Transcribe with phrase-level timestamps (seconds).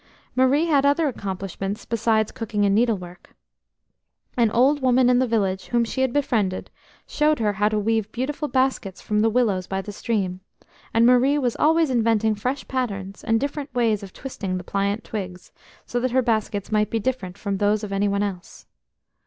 [0.35, 3.35] Marie had other accomplishments besides cooking and needlework.
[4.35, 6.71] An old woman in the village whom she had befriended
[7.05, 10.39] showed her how to weave beautiful baskets from the willows by the stream,
[10.91, 15.51] and Marie was always inventing fresh patterns, and different ways of twisting the pliant twigs,
[15.85, 18.65] so that her baskets might be different from those of anyone else.